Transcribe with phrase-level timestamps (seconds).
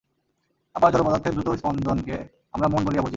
[0.75, 2.17] আবার জড়পদার্থের দ্রুত স্পন্দনকে
[2.53, 3.09] আমরা মন বলিয়া বুঝি।